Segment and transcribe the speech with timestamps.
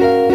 [0.00, 0.29] Thank you.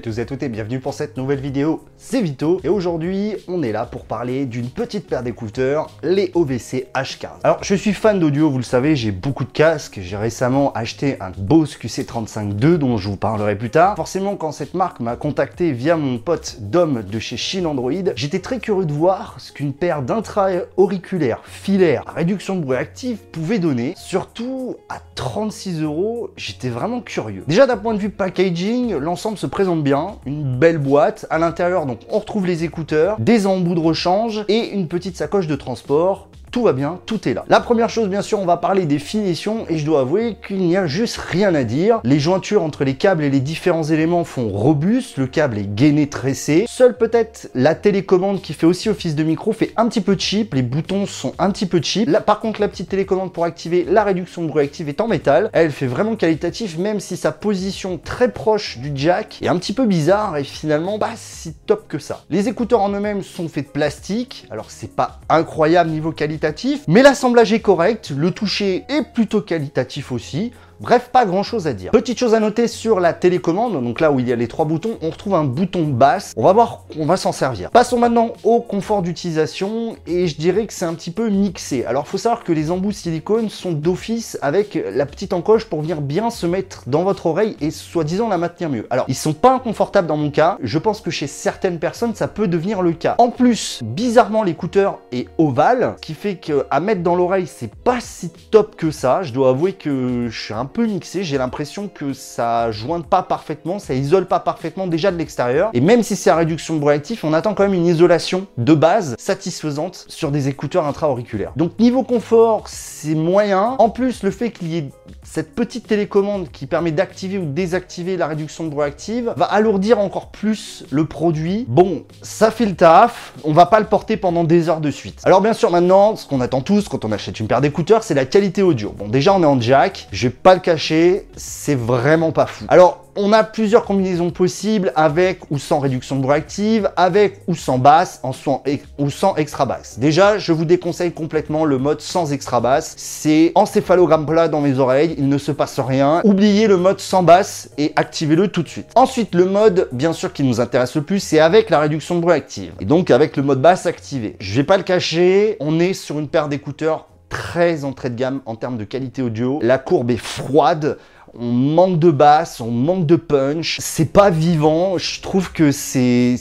[0.00, 3.62] À tous et à et bienvenue pour cette nouvelle vidéo, c'est Vito et aujourd'hui on
[3.62, 7.28] est là pour parler d'une petite paire d'écouteurs, les OVC H15.
[7.44, 11.18] Alors je suis fan d'audio, vous le savez, j'ai beaucoup de casques, j'ai récemment acheté
[11.20, 13.94] un Bose QC35-2 dont je vous parlerai plus tard.
[13.96, 18.38] Forcément quand cette marque m'a contacté via mon pote Dom de chez Shin Android, j'étais
[18.38, 23.58] très curieux de voir ce qu'une paire d'intra-auriculaires filaires à réduction de bruit active pouvait
[23.58, 27.44] donner, surtout à 36 euros, j'étais vraiment curieux.
[27.46, 29.89] Déjà d'un point de vue packaging, l'ensemble se présente bien,
[30.26, 31.26] une belle boîte.
[31.30, 35.46] À l'intérieur, donc on retrouve les écouteurs, des embouts de rechange et une petite sacoche
[35.46, 37.44] de transport tout va bien, tout est là.
[37.48, 40.58] La première chose, bien sûr, on va parler des finitions et je dois avouer qu'il
[40.58, 42.00] n'y a juste rien à dire.
[42.02, 46.08] Les jointures entre les câbles et les différents éléments font robuste, le câble est gainé,
[46.08, 46.64] tressé.
[46.68, 50.54] Seule peut-être la télécommande qui fait aussi office de micro fait un petit peu cheap,
[50.54, 52.08] les boutons sont un petit peu cheap.
[52.08, 55.06] Là, par contre, la petite télécommande pour activer la réduction de bruit active est en
[55.06, 55.50] métal.
[55.52, 59.72] Elle fait vraiment qualitatif, même si sa position très proche du jack est un petit
[59.72, 62.24] peu bizarre et finalement, bah, si top que ça.
[62.28, 66.39] Les écouteurs en eux-mêmes sont faits de plastique, alors c'est pas incroyable niveau qualité
[66.88, 70.52] mais l'assemblage est correct, le toucher est plutôt qualitatif aussi.
[70.80, 71.90] Bref, pas grand chose à dire.
[71.90, 74.64] Petite chose à noter sur la télécommande, donc là où il y a les trois
[74.64, 76.32] boutons, on retrouve un bouton basse.
[76.38, 77.70] On va voir qu'on va s'en servir.
[77.70, 81.84] Passons maintenant au confort d'utilisation et je dirais que c'est un petit peu mixé.
[81.84, 86.00] Alors faut savoir que les embouts silicone sont d'office avec la petite encoche pour venir
[86.00, 88.86] bien se mettre dans votre oreille et soi-disant la maintenir mieux.
[88.88, 92.26] Alors ils sont pas inconfortables dans mon cas, je pense que chez certaines personnes ça
[92.26, 93.16] peut devenir le cas.
[93.18, 98.00] En plus, bizarrement l'écouteur est ovale, ce qui fait qu'à mettre dans l'oreille c'est pas
[98.00, 99.22] si top que ça.
[99.22, 101.24] Je dois avouer que je suis un peu mixé.
[101.24, 105.70] J'ai l'impression que ça jointe pas parfaitement, ça isole pas parfaitement déjà de l'extérieur.
[105.74, 108.46] Et même si c'est à réduction de bruit actif, on attend quand même une isolation
[108.56, 111.52] de base satisfaisante sur des écouteurs intra-auriculaires.
[111.56, 113.76] Donc niveau confort, c'est moyen.
[113.78, 114.88] En plus, le fait qu'il y ait
[115.22, 119.98] cette petite télécommande qui permet d'activer ou désactiver la réduction de bruit active va alourdir
[119.98, 121.66] encore plus le produit.
[121.68, 125.20] Bon, ça fait le taf, on va pas le porter pendant des heures de suite.
[125.24, 128.14] Alors bien sûr maintenant, ce qu'on attend tous quand on achète une paire d'écouteurs, c'est
[128.14, 128.94] la qualité audio.
[128.96, 132.66] Bon déjà on est en jack, je vais pas le cacher, c'est vraiment pas fou.
[132.68, 137.54] Alors on a plusieurs combinaisons possibles avec ou sans réduction de bruit active, avec ou
[137.54, 138.62] sans basse, en sans
[138.98, 139.98] ou sans extra basse.
[139.98, 142.94] Déjà, je vous déconseille complètement le mode sans extra basse.
[142.96, 146.20] C'est encéphalogramme plat dans mes oreilles, il ne se passe rien.
[146.24, 148.88] Oubliez le mode sans basse et activez-le tout de suite.
[148.94, 152.20] Ensuite, le mode, bien sûr, qui nous intéresse le plus, c'est avec la réduction de
[152.20, 152.72] bruit active.
[152.80, 154.36] Et donc avec le mode basse activé.
[154.40, 157.09] Je vais pas le cacher, on est sur une paire d'écouteurs
[157.40, 159.60] très entrée de gamme en termes de qualité audio.
[159.62, 160.98] La courbe est froide
[161.34, 166.36] on manque de basse, on manque de punch, c'est pas vivant, je trouve que c'est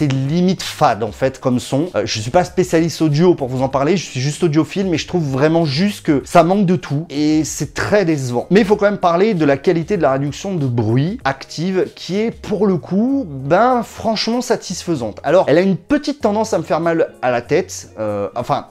[0.00, 1.88] limite fade en fait comme son.
[1.94, 4.98] Euh, je suis pas spécialiste audio pour vous en parler, je suis juste audiophile, mais
[4.98, 8.46] je trouve vraiment juste que ça manque de tout et c'est très décevant.
[8.50, 11.86] Mais il faut quand même parler de la qualité de la réduction de bruit active
[11.94, 15.20] qui est pour le coup, ben franchement satisfaisante.
[15.22, 18.66] Alors elle a une petite tendance à me faire mal à la tête, euh, enfin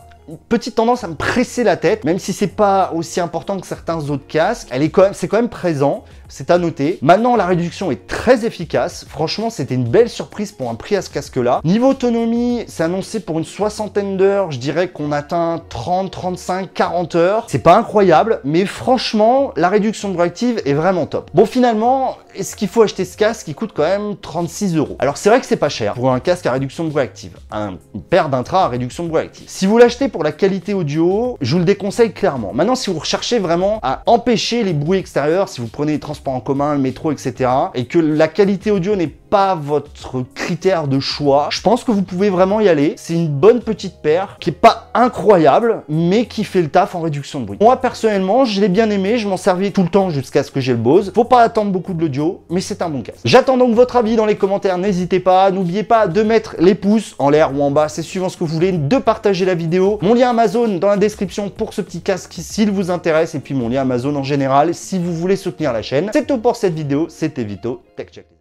[0.49, 4.09] petite tendance à me presser la tête, même si c'est pas aussi important que certains
[4.09, 4.67] autres casques.
[4.71, 6.03] Elle est quand même, c'est quand même présent
[6.33, 6.97] c'est à noter.
[7.03, 9.05] Maintenant, la réduction est très efficace.
[9.07, 11.61] Franchement, c'était une belle surprise pour un prix à ce casque-là.
[11.63, 14.51] Niveau autonomie, c'est annoncé pour une soixantaine d'heures.
[14.51, 17.45] Je dirais qu'on atteint 30, 35, 40 heures.
[17.49, 21.29] C'est pas incroyable, mais franchement, la réduction de active est vraiment top.
[21.35, 24.95] Bon, finalement, est-ce qu'il faut acheter ce casque qui coûte quand même 36 euros?
[24.99, 27.37] Alors, c'est vrai que c'est pas cher pour un casque à réduction de bruit active.
[27.51, 29.45] Un, une paire d'intra à réduction de bruit active.
[29.47, 32.51] Si vous l'achetez pour la qualité audio, je vous le déconseille clairement.
[32.53, 36.35] Maintenant, si vous recherchez vraiment à empêcher les bruits extérieurs, si vous prenez les transports
[36.35, 37.49] en commun, le métro, etc.
[37.73, 42.03] Et que la qualité audio n'est pas votre critère de choix, je pense que vous
[42.03, 42.93] pouvez vraiment y aller.
[42.95, 47.01] C'est une bonne petite paire qui est pas incroyable, mais qui fait le taf en
[47.01, 47.57] réduction de bruit.
[47.59, 50.61] Moi, personnellement, je l'ai bien aimé, je m'en servis tout le temps jusqu'à ce que
[50.61, 51.11] j'ai le Bose.
[51.15, 53.21] Faut pas attendre beaucoup de l'audio, mais c'est un bon casque.
[53.25, 55.49] J'attends donc votre avis dans les commentaires, n'hésitez pas.
[55.49, 58.43] N'oubliez pas de mettre les pouces en l'air ou en bas, c'est suivant ce que
[58.43, 59.97] vous voulez, de partager la vidéo.
[60.03, 63.53] Mon lien Amazon dans la description pour ce petit casque s'il vous intéresse, et puis
[63.53, 66.09] mon lien Amazon en général si vous voulez soutenir la chaîne.
[66.11, 68.32] C'est tout pour cette vidéo, c'était Vito, Tech Check.